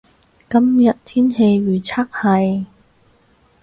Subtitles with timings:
[0.49, 2.65] 今日天氣預測係